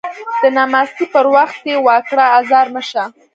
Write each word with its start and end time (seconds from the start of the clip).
د 0.41 0.43
نماستي 0.57 1.05
په 1.13 1.19
وخت 1.35 1.61
يې 1.69 1.75
وا 1.85 1.97
کړه 2.07 2.25
ازار 2.39 2.67
مه 2.75 2.81
شه 2.89 3.03